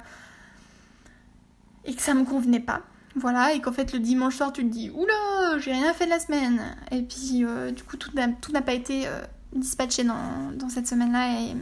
et 1.84 1.92
ça 1.92 2.14
me 2.14 2.24
convenait 2.24 2.60
pas. 2.60 2.82
Voilà, 3.18 3.54
et 3.54 3.60
qu'en 3.60 3.72
fait 3.72 3.92
le 3.92 3.98
dimanche 3.98 4.36
soir 4.36 4.52
tu 4.52 4.62
te 4.62 4.68
dis 4.70 4.90
Oula, 4.90 5.58
j'ai 5.58 5.72
rien 5.72 5.94
fait 5.94 6.04
de 6.04 6.10
la 6.10 6.20
semaine. 6.20 6.60
Et 6.90 7.02
puis 7.02 7.44
du 7.74 7.82
coup 7.82 7.96
tout 7.96 8.12
n'a 8.52 8.62
pas 8.62 8.74
été 8.74 9.06
dispatché 9.52 10.04
dans, 10.04 10.68
cette 10.68 10.86
semaine-là 10.86 11.40
et 11.40 11.56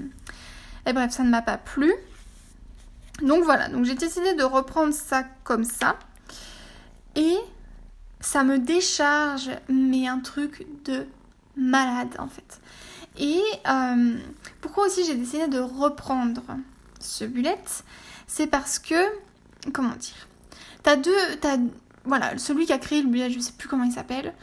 et 0.86 0.92
bref, 0.92 1.12
ça 1.12 1.22
ne 1.22 1.30
m'a 1.30 1.42
pas 1.42 1.56
plu. 1.56 1.92
Donc 3.22 3.44
voilà, 3.44 3.68
donc 3.68 3.84
j'ai 3.84 3.94
décidé 3.94 4.34
de 4.34 4.42
reprendre 4.42 4.92
ça 4.92 5.24
comme 5.44 5.64
ça. 5.64 5.96
Et 7.16 7.36
ça 8.20 8.44
me 8.44 8.58
décharge, 8.58 9.50
mais 9.68 10.08
un 10.08 10.18
truc 10.18 10.66
de 10.84 11.06
malade 11.56 12.16
en 12.18 12.28
fait. 12.28 12.60
Et 13.18 13.40
euh, 13.68 14.18
pourquoi 14.60 14.86
aussi 14.86 15.04
j'ai 15.04 15.14
décidé 15.14 15.46
de 15.46 15.60
reprendre 15.60 16.42
ce 16.98 17.24
bullet? 17.24 17.62
C'est 18.26 18.48
parce 18.48 18.78
que, 18.78 18.94
comment 19.72 19.94
dire? 19.94 20.26
T'as 20.84 20.96
deux, 20.96 21.10
t'as, 21.40 21.56
voilà, 22.04 22.36
celui 22.36 22.66
qui 22.66 22.72
a 22.72 22.78
créé 22.78 23.02
le 23.02 23.08
bullet, 23.08 23.30
je 23.30 23.40
sais 23.40 23.54
plus 23.56 23.68
comment 23.68 23.84
il 23.84 23.92
s'appelle, 23.92 24.34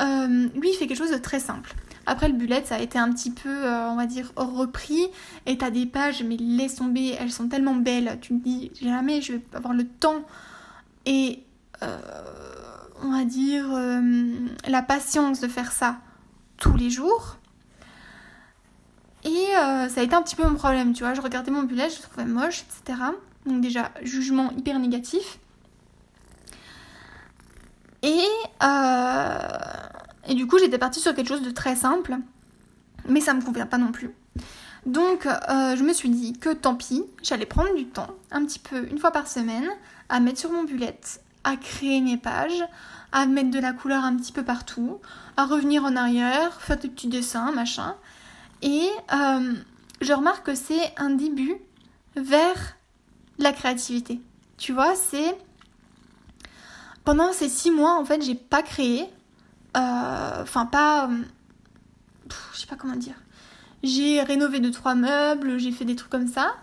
euh, 0.00 0.48
lui 0.54 0.72
fait 0.72 0.86
quelque 0.86 0.96
chose 0.96 1.12
de 1.12 1.18
très 1.18 1.40
simple. 1.40 1.74
Après, 2.06 2.26
le 2.26 2.34
bullet, 2.34 2.64
ça 2.64 2.76
a 2.76 2.78
été 2.78 2.98
un 2.98 3.12
petit 3.12 3.30
peu, 3.30 3.50
euh, 3.50 3.90
on 3.90 3.96
va 3.96 4.06
dire, 4.06 4.32
repris. 4.34 5.06
Et 5.44 5.58
t'as 5.58 5.70
des 5.70 5.84
pages, 5.84 6.22
mais 6.24 6.38
laisse 6.38 6.76
tomber, 6.76 7.14
elles 7.20 7.30
sont 7.30 7.48
tellement 7.48 7.74
belles. 7.74 8.18
Tu 8.22 8.32
me 8.32 8.40
dis, 8.40 8.72
jamais 8.80 9.20
je 9.20 9.34
vais 9.34 9.42
avoir 9.52 9.74
le 9.74 9.86
temps 9.86 10.22
et, 11.04 11.44
euh, 11.82 11.98
on 13.02 13.10
va 13.10 13.24
dire, 13.24 13.68
la 14.66 14.82
patience 14.82 15.40
de 15.40 15.48
faire 15.48 15.70
ça 15.70 15.98
tous 16.56 16.76
les 16.76 16.88
jours. 16.88 17.36
Et 19.24 19.46
ça 19.54 20.00
a 20.00 20.02
été 20.02 20.14
un 20.14 20.22
petit 20.22 20.36
peu 20.36 20.48
mon 20.48 20.54
problème, 20.54 20.94
tu 20.94 21.04
vois. 21.04 21.12
Je 21.12 21.20
regardais 21.20 21.50
mon 21.50 21.62
bullet, 21.62 21.90
je 21.90 21.96
le 21.96 22.02
trouvais 22.02 22.24
moche, 22.24 22.62
etc. 22.62 22.98
Donc 23.44 23.60
déjà, 23.60 23.90
jugement 24.02 24.50
hyper 24.56 24.78
négatif. 24.78 25.38
Et 28.02 28.24
et 30.26 30.34
du 30.34 30.46
coup, 30.46 30.58
j'étais 30.58 30.78
partie 30.78 31.00
sur 31.00 31.14
quelque 31.14 31.28
chose 31.28 31.42
de 31.42 31.50
très 31.50 31.74
simple, 31.74 32.16
mais 33.08 33.20
ça 33.20 33.34
me 33.34 33.42
convient 33.42 33.66
pas 33.66 33.78
non 33.78 33.90
plus. 33.90 34.14
Donc, 34.86 35.26
euh, 35.26 35.76
je 35.76 35.82
me 35.82 35.92
suis 35.92 36.08
dit 36.08 36.34
que 36.34 36.50
tant 36.50 36.74
pis, 36.74 37.04
j'allais 37.22 37.46
prendre 37.46 37.74
du 37.74 37.86
temps, 37.86 38.14
un 38.30 38.44
petit 38.44 38.58
peu, 38.60 38.88
une 38.90 38.98
fois 38.98 39.10
par 39.10 39.26
semaine, 39.26 39.68
à 40.08 40.20
mettre 40.20 40.38
sur 40.38 40.52
mon 40.52 40.64
bullet, 40.64 41.00
à 41.44 41.56
créer 41.56 42.00
mes 42.00 42.16
pages, 42.16 42.64
à 43.12 43.26
mettre 43.26 43.50
de 43.50 43.58
la 43.58 43.72
couleur 43.72 44.04
un 44.04 44.16
petit 44.16 44.32
peu 44.32 44.44
partout, 44.44 45.00
à 45.36 45.44
revenir 45.44 45.84
en 45.84 45.96
arrière, 45.96 46.60
faire 46.60 46.78
des 46.78 46.88
petits 46.88 47.08
dessins, 47.08 47.50
machin. 47.52 47.96
Et 48.62 48.88
euh, 49.12 49.54
je 50.00 50.12
remarque 50.12 50.46
que 50.46 50.54
c'est 50.54 50.94
un 50.96 51.10
début 51.10 51.56
vers 52.16 52.76
la 53.38 53.52
créativité. 53.52 54.20
Tu 54.58 54.72
vois, 54.72 54.94
c'est 54.94 55.36
pendant 57.04 57.32
ces 57.32 57.48
six 57.48 57.70
mois, 57.70 57.98
en 57.98 58.04
fait, 58.04 58.22
j'ai 58.22 58.34
pas 58.34 58.62
créé 58.62 59.08
euh, 59.76 60.42
enfin, 60.42 60.66
pas. 60.66 61.08
Euh, 61.08 61.22
je 62.52 62.60
sais 62.60 62.66
pas 62.66 62.76
comment 62.76 62.96
dire. 62.96 63.14
J'ai 63.82 64.22
rénové 64.22 64.60
deux, 64.60 64.70
trois 64.70 64.94
meubles, 64.94 65.58
j'ai 65.58 65.72
fait 65.72 65.84
des 65.84 65.96
trucs 65.96 66.10
comme 66.10 66.28
ça. 66.28 66.54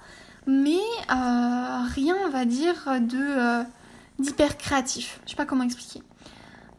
Mais 0.46 0.80
euh, 1.12 1.80
rien, 1.94 2.16
on 2.26 2.30
va 2.30 2.46
dire, 2.46 2.76
de 3.00 3.64
d'hyper 4.20 4.58
créatif. 4.58 5.20
Je 5.26 5.32
sais 5.32 5.36
pas 5.36 5.46
comment 5.46 5.64
expliquer. 5.64 6.02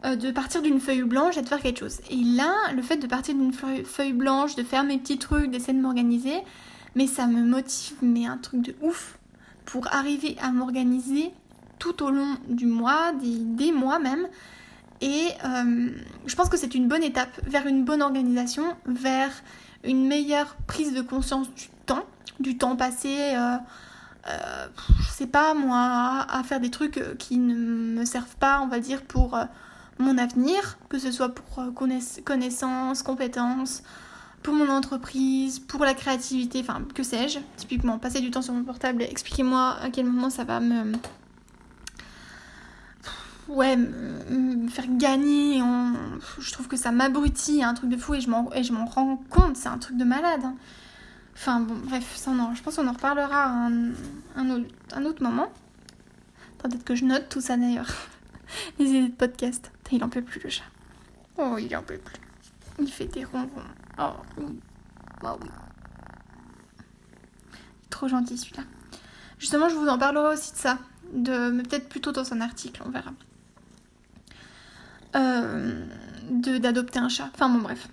de 0.03 0.31
partir 0.31 0.61
d'une 0.61 0.79
feuille 0.79 1.03
blanche 1.03 1.37
et 1.37 1.41
de 1.41 1.47
faire 1.47 1.61
quelque 1.61 1.79
chose. 1.79 1.99
Et 2.09 2.17
là, 2.23 2.53
le 2.75 2.81
fait 2.81 2.97
de 2.97 3.07
partir 3.07 3.35
d'une 3.35 3.53
feuille 3.53 4.13
blanche, 4.13 4.55
de 4.55 4.63
faire 4.63 4.83
mes 4.83 4.97
petits 4.97 5.19
trucs, 5.19 5.51
d'essayer 5.51 5.73
de 5.73 5.81
m'organiser, 5.81 6.41
mais 6.95 7.07
ça 7.07 7.27
me 7.27 7.43
motive, 7.43 7.97
mais 8.01 8.25
un 8.25 8.37
truc 8.37 8.61
de 8.61 8.75
ouf, 8.81 9.19
pour 9.65 9.87
arriver 9.93 10.35
à 10.41 10.51
m'organiser 10.51 11.31
tout 11.79 12.03
au 12.03 12.11
long 12.11 12.35
du 12.47 12.65
mois, 12.65 13.13
des 13.13 13.71
mois 13.71 13.99
même, 13.99 14.27
et 15.01 15.29
euh, 15.45 15.89
je 16.25 16.35
pense 16.35 16.49
que 16.49 16.57
c'est 16.57 16.75
une 16.75 16.87
bonne 16.87 17.03
étape 17.03 17.39
vers 17.45 17.65
une 17.67 17.85
bonne 17.85 18.01
organisation, 18.01 18.75
vers 18.85 19.31
une 19.83 20.07
meilleure 20.07 20.55
prise 20.67 20.93
de 20.93 21.01
conscience 21.01 21.53
du 21.53 21.69
temps, 21.85 22.03
du 22.39 22.57
temps 22.57 22.75
passé, 22.75 23.33
euh, 23.33 23.55
euh, 24.27 24.67
je 24.99 25.09
sais 25.09 25.27
pas 25.27 25.53
moi, 25.53 26.25
à 26.29 26.43
faire 26.43 26.59
des 26.59 26.69
trucs 26.69 27.01
qui 27.17 27.37
ne 27.37 27.55
me 27.55 28.05
servent 28.05 28.35
pas, 28.35 28.59
on 28.61 28.67
va 28.67 28.79
dire, 28.79 29.03
pour 29.03 29.39
mon 29.99 30.17
avenir, 30.17 30.77
que 30.89 30.99
ce 30.99 31.11
soit 31.11 31.29
pour 31.29 31.63
connaissances, 31.73 33.01
compétences, 33.01 33.83
pour 34.43 34.53
mon 34.53 34.69
entreprise, 34.69 35.59
pour 35.59 35.85
la 35.85 35.93
créativité, 35.93 36.59
enfin 36.59 36.81
que 36.93 37.03
sais-je. 37.03 37.39
Typiquement, 37.55 37.99
passer 37.99 38.19
du 38.19 38.31
temps 38.31 38.41
sur 38.41 38.53
mon 38.53 38.63
portable, 38.63 39.03
expliquez-moi 39.03 39.77
à 39.81 39.89
quel 39.89 40.05
moment 40.05 40.29
ça 40.29 40.43
va 40.43 40.59
me 40.59 40.93
ouais, 43.49 43.75
me 43.75 44.67
faire 44.69 44.85
gagner. 44.97 45.61
Je 46.39 46.51
trouve 46.51 46.67
que 46.67 46.77
ça 46.77 46.91
m'abrutit, 46.91 47.63
un 47.63 47.73
truc 47.73 47.89
de 47.89 47.97
fou 47.97 48.13
et 48.15 48.21
je 48.21 48.29
m'en, 48.29 48.85
rends 48.85 49.17
compte, 49.29 49.57
c'est 49.57 49.69
un 49.69 49.77
truc 49.77 49.97
de 49.97 50.05
malade. 50.05 50.41
Hein. 50.43 50.55
Enfin 51.33 51.61
bon, 51.61 51.75
bref, 51.75 52.15
ça 52.15 52.31
non, 52.31 52.53
je 52.53 52.61
pense 52.61 52.75
qu'on 52.75 52.87
en 52.87 52.93
reparlera 52.93 53.45
un, 53.45 53.91
un, 54.35 54.49
autre, 54.49 54.67
un 54.93 55.05
autre 55.05 55.23
moment. 55.23 55.51
Peut-être 56.57 56.83
que 56.83 56.95
je 56.95 57.05
note 57.05 57.29
tout 57.29 57.41
ça 57.41 57.57
d'ailleurs. 57.57 57.89
Les 58.79 58.87
idées 58.87 59.09
de 59.09 59.13
podcast. 59.13 59.71
Il 59.91 60.03
en 60.03 60.09
peut 60.09 60.21
plus 60.21 60.39
le 60.43 60.49
chat. 60.49 60.65
Oh, 61.37 61.57
il 61.57 61.75
en 61.75 61.81
peut 61.81 61.97
plus. 61.97 62.19
Il 62.79 62.91
fait 62.91 63.05
des 63.05 63.23
ronrons. 63.23 63.47
Oh. 63.97 64.11
Oh 65.23 65.37
oui. 65.41 65.49
Trop 67.89 68.07
gentil 68.07 68.37
celui-là. 68.37 68.63
Justement, 69.39 69.69
je 69.69 69.75
vous 69.75 69.87
en 69.87 69.97
parlerai 69.97 70.33
aussi 70.33 70.51
de 70.51 70.57
ça. 70.57 70.77
De, 71.13 71.49
mais 71.49 71.63
peut-être 71.63 71.89
plutôt 71.89 72.11
dans 72.11 72.33
un 72.33 72.41
article, 72.41 72.83
on 72.85 72.89
verra. 72.89 73.11
Euh, 75.15 75.85
d'adopter 76.29 76.99
un 76.99 77.09
chat. 77.09 77.29
Enfin 77.33 77.49
bon 77.49 77.59
bref. 77.59 77.87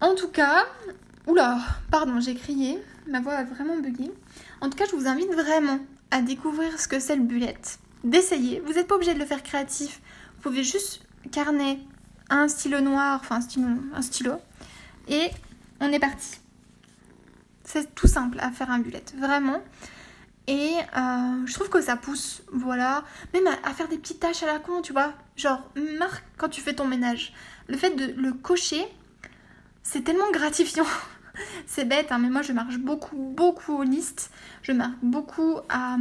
En 0.00 0.14
tout 0.14 0.28
cas, 0.28 0.66
oula, 1.26 1.58
pardon, 1.90 2.20
j'ai 2.20 2.34
crié, 2.34 2.82
ma 3.06 3.20
voix 3.20 3.34
a 3.34 3.44
vraiment 3.44 3.78
bugué. 3.78 4.10
En 4.60 4.68
tout 4.68 4.76
cas, 4.76 4.84
je 4.90 4.96
vous 4.96 5.06
invite 5.06 5.32
vraiment 5.32 5.78
à 6.10 6.20
découvrir 6.20 6.78
ce 6.78 6.88
que 6.88 6.98
c'est 6.98 7.16
le 7.16 7.22
bullet, 7.22 7.56
d'essayer. 8.02 8.60
Vous 8.66 8.74
n'êtes 8.74 8.88
pas 8.88 8.96
obligé 8.96 9.14
de 9.14 9.18
le 9.18 9.24
faire 9.24 9.42
créatif. 9.42 10.00
Vous 10.36 10.42
pouvez 10.42 10.64
juste 10.64 11.02
carnet, 11.32 11.78
un 12.28 12.48
stylo 12.48 12.80
noir, 12.80 13.20
enfin 13.22 13.36
un 13.36 13.40
stylo, 13.40 13.68
un 13.94 14.02
stylo, 14.02 14.32
et 15.08 15.30
on 15.80 15.90
est 15.92 16.00
parti. 16.00 16.38
C'est 17.64 17.94
tout 17.94 18.08
simple 18.08 18.38
à 18.40 18.50
faire 18.50 18.70
un 18.70 18.80
bullet, 18.80 19.04
vraiment. 19.16 19.62
Et 20.46 20.74
euh, 20.96 21.46
je 21.46 21.54
trouve 21.54 21.70
que 21.70 21.80
ça 21.80 21.96
pousse, 21.96 22.42
voilà, 22.52 23.02
même 23.32 23.46
à, 23.46 23.72
faire 23.72 23.88
des 23.88 23.96
petites 23.96 24.20
tâches 24.20 24.42
à 24.42 24.46
la 24.46 24.58
con, 24.58 24.82
tu 24.82 24.92
vois. 24.92 25.14
Genre, 25.36 25.70
marque 25.98 26.24
quand 26.36 26.50
tu 26.50 26.60
fais 26.60 26.74
ton 26.74 26.86
ménage. 26.86 27.32
Le 27.68 27.76
fait 27.76 27.90
de 27.90 28.12
le 28.20 28.32
cocher, 28.32 28.84
c'est 29.82 30.02
tellement 30.02 30.30
gratifiant. 30.32 30.86
c'est 31.66 31.86
bête, 31.86 32.12
hein, 32.12 32.18
mais 32.18 32.28
moi 32.28 32.42
je 32.42 32.52
marche 32.52 32.76
beaucoup, 32.76 33.16
beaucoup 33.16 33.78
aux 33.78 33.84
listes. 33.84 34.30
Je 34.62 34.72
marque 34.72 34.98
beaucoup 35.02 35.60
à, 35.70 35.96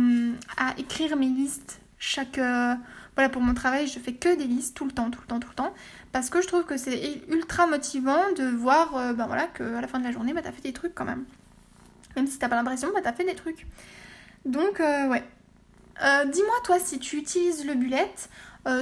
à 0.58 0.78
écrire 0.78 1.16
mes 1.16 1.30
listes. 1.30 1.80
Chaque. 1.98 2.38
Euh, 2.38 2.76
voilà, 3.16 3.30
pour 3.30 3.42
mon 3.42 3.54
travail, 3.54 3.88
je 3.88 4.00
fais 4.00 4.14
que 4.14 4.36
des 4.36 4.46
listes 4.46 4.76
tout 4.76 4.86
le 4.86 4.92
temps, 4.92 5.10
tout 5.12 5.22
le 5.22 5.28
temps, 5.28 5.40
tout 5.40 5.50
le 5.50 5.56
temps. 5.56 5.74
Parce 6.12 6.30
que 6.30 6.42
je 6.42 6.48
trouve 6.48 6.66
que 6.66 6.78
c'est 6.78 7.22
ultra 7.30 7.68
motivant 7.68 8.32
de 8.36 8.44
voir, 8.44 8.96
euh, 8.98 9.14
ben 9.14 9.28
voilà, 9.28 9.48
qu'à 9.48 9.80
la 9.80 9.88
fin 9.88 10.00
de 10.00 10.04
la 10.04 10.12
journée, 10.12 10.34
bah, 10.34 10.42
t'as 10.44 10.52
fait 10.52 10.62
des 10.62 10.74
trucs 10.74 10.96
quand 10.96 11.06
même. 11.06 11.24
Même 12.16 12.28
si 12.28 12.40
t'as 12.40 12.50
pas 12.50 12.56
l'impression, 12.56 12.90
bah, 12.94 13.02
t'as 13.04 13.14
fait 13.14 13.24
des 13.24 13.36
trucs. 13.36 13.68
Donc, 14.46 14.80
euh, 14.80 15.08
ouais. 15.08 15.24
Euh, 16.04 16.26
dis-moi, 16.26 16.56
toi, 16.64 16.80
si 16.80 17.00
tu 17.00 17.18
utilises 17.18 17.66
le 17.66 17.76
bullet, 17.76 18.12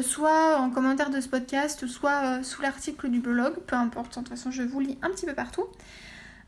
soit 0.02 0.58
en 0.58 0.70
commentaire 0.70 1.10
de 1.10 1.20
ce 1.20 1.28
podcast, 1.28 1.88
soit 1.88 2.44
sous 2.44 2.62
l'article 2.62 3.10
du 3.10 3.20
blog, 3.20 3.56
peu 3.66 3.76
importe, 3.76 4.12
de 4.12 4.20
toute 4.20 4.30
façon 4.30 4.52
je 4.52 4.62
vous 4.62 4.80
lis 4.80 4.98
un 5.02 5.10
petit 5.10 5.26
peu 5.26 5.34
partout. 5.34 5.66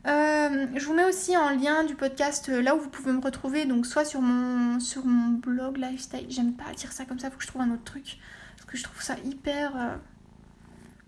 je 0.04 0.84
vous 0.86 0.94
mets 0.94 1.04
aussi 1.04 1.36
en 1.36 1.50
lien 1.50 1.82
du 1.82 1.96
podcast 1.96 2.48
là 2.48 2.76
où 2.76 2.78
vous 2.78 2.88
pouvez 2.88 3.12
me 3.12 3.20
retrouver, 3.20 3.64
donc 3.66 3.86
soit 3.86 4.04
sur 4.04 4.20
mon, 4.20 4.78
sur 4.78 5.04
mon 5.04 5.32
blog 5.32 5.78
lifestyle, 5.78 6.26
j'aime 6.28 6.54
pas 6.54 6.72
dire 6.76 6.92
ça 6.92 7.04
comme 7.04 7.18
ça, 7.18 7.28
faut 7.28 7.36
que 7.36 7.42
je 7.42 7.48
trouve 7.48 7.62
un 7.62 7.72
autre 7.72 7.82
truc, 7.82 8.18
parce 8.56 8.70
que 8.70 8.76
je 8.76 8.84
trouve 8.84 9.02
ça 9.02 9.16
hyper 9.24 9.76
un 9.76 10.00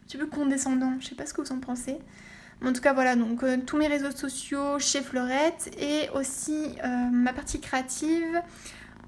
petit 0.07 0.17
peu 0.17 0.27
condescendant, 0.27 0.95
je 0.99 1.07
sais 1.07 1.15
pas 1.15 1.27
ce 1.27 1.35
que 1.35 1.43
vous 1.43 1.53
en 1.53 1.61
pensez. 1.61 1.97
En 2.65 2.73
tout 2.73 2.81
cas, 2.81 2.95
voilà, 2.95 3.17
donc 3.17 3.43
euh, 3.43 3.59
tous 3.59 3.77
mes 3.77 3.87
réseaux 3.87 4.11
sociaux 4.11 4.79
chez 4.79 5.03
Fleurette 5.03 5.71
et 5.79 6.09
aussi 6.15 6.75
euh, 6.83 6.89
ma 7.13 7.33
partie 7.33 7.61
créative 7.61 8.43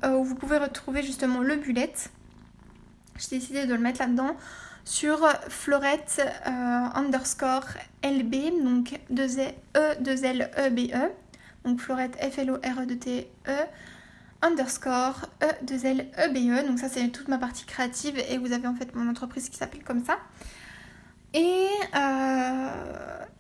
euh, 0.05 0.17
où 0.17 0.25
vous 0.25 0.35
pouvez 0.35 0.59
retrouver 0.59 1.03
justement 1.03 1.41
le 1.41 1.57
bullet. 1.57 1.93
J'ai 3.19 3.39
décidé 3.39 3.67
de 3.67 3.75
le 3.75 3.81
mettre 3.81 4.01
là-dedans 4.01 4.37
sur 4.85 5.27
Fleurette 5.49 6.23
underscore 6.95 7.67
LB, 8.05 8.63
donc 8.63 9.01
2 9.11 9.27
E, 9.77 10.01
2 10.01 10.25
L, 10.25 10.51
E, 10.57 10.71
E. 10.71 11.11
Donc 11.65 11.81
Fleurette 11.81 12.17
F, 12.17 12.39
L, 12.39 12.53
O, 12.53 12.55
R, 12.55 12.83
E, 12.83 12.95
T, 12.95 13.29
E 13.49 13.53
underscore 14.41 15.27
E, 15.43 15.47
2 15.63 15.87
L, 15.87 16.07
E, 16.17 16.29
B, 16.33 16.37
E. 16.37 16.67
Donc 16.67 16.79
ça, 16.79 16.89
c'est 16.89 17.09
toute 17.09 17.29
ma 17.29 17.39
partie 17.39 17.65
créative 17.65 18.19
et 18.31 18.39
vous 18.39 18.53
avez 18.53 18.69
en 18.69 18.75
fait 18.75 18.95
mon 18.95 19.11
entreprise 19.11 19.49
qui 19.49 19.57
s'appelle 19.57 19.83
comme 19.83 20.05
ça. 20.05 20.19
Et, 21.35 21.67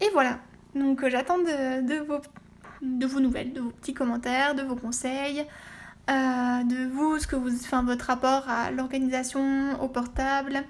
et 0.00 0.08
voilà. 0.12 0.38
Donc 0.74 1.02
euh, 1.02 1.10
j'attends 1.10 1.38
de, 1.38 1.98
vos, 3.06 3.20
nouvelles, 3.20 3.52
de 3.52 3.60
vos 3.60 3.70
petits 3.70 3.94
commentaires, 3.94 4.54
de 4.54 4.62
vos 4.62 4.76
conseils, 4.76 5.44
euh, 6.10 6.12
de 6.64 6.88
vous, 6.90 7.18
ce 7.18 7.26
que 7.26 7.36
vous, 7.36 7.54
enfin, 7.54 7.82
votre 7.82 8.06
rapport 8.06 8.48
à 8.48 8.70
l'organisation, 8.70 9.80
au 9.82 9.88
portable, 9.88 10.64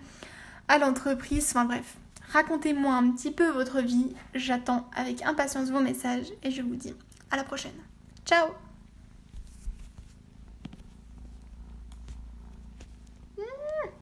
à 0.68 0.78
l'entreprise, 0.78 1.46
enfin 1.50 1.64
bref. 1.64 1.96
Racontez-moi 2.32 2.94
un 2.94 3.10
petit 3.10 3.30
peu 3.30 3.48
votre 3.48 3.80
vie. 3.80 4.14
J'attends 4.34 4.88
avec 4.94 5.24
impatience 5.24 5.70
vos 5.70 5.80
messages 5.80 6.26
et 6.42 6.50
je 6.50 6.62
vous 6.62 6.76
dis 6.76 6.94
à 7.30 7.36
la 7.36 7.44
prochaine. 7.44 7.72
Ciao 8.26 8.48